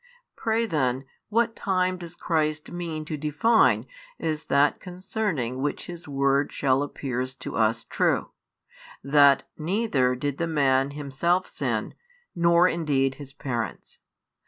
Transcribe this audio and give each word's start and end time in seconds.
Pray 0.35 0.65
then, 0.65 1.05
what 1.29 1.55
time 1.55 1.95
does 1.95 2.15
Christ 2.15 2.71
mean 2.71 3.05
to 3.05 3.17
define 3.17 3.85
as 4.19 4.45
that 4.45 4.79
concerning 4.79 5.61
which 5.61 5.85
His 5.85 6.07
word 6.07 6.51
shall 6.51 6.81
appears 6.81 7.35
to 7.35 7.55
us 7.55 7.83
true, 7.83 8.31
that 9.03 9.47
neither 9.59 10.15
did 10.15 10.39
the 10.39 10.47
man 10.47 10.89
himself 10.89 11.45
sin, 11.45 11.93
nor 12.35 12.67
indeed 12.67 13.13
his 13.21 13.31
parents? 13.33 13.99